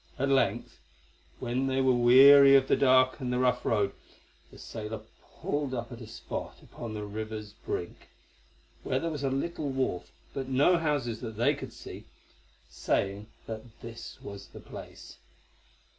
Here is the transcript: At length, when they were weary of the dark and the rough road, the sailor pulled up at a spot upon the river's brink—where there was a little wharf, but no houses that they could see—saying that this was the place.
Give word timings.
At 0.17 0.29
length, 0.29 0.79
when 1.37 1.67
they 1.67 1.79
were 1.79 1.93
weary 1.93 2.55
of 2.55 2.67
the 2.67 2.75
dark 2.75 3.19
and 3.19 3.31
the 3.31 3.37
rough 3.37 3.63
road, 3.63 3.91
the 4.49 4.57
sailor 4.57 5.01
pulled 5.21 5.75
up 5.75 5.91
at 5.91 6.01
a 6.01 6.07
spot 6.07 6.57
upon 6.63 6.95
the 6.95 7.03
river's 7.03 7.53
brink—where 7.53 8.99
there 8.99 9.11
was 9.11 9.23
a 9.23 9.29
little 9.29 9.69
wharf, 9.69 10.11
but 10.33 10.47
no 10.49 10.79
houses 10.79 11.21
that 11.21 11.37
they 11.37 11.53
could 11.53 11.71
see—saying 11.71 13.27
that 13.45 13.79
this 13.81 14.19
was 14.23 14.47
the 14.47 14.59
place. 14.59 15.17